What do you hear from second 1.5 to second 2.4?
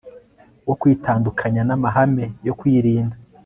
namahame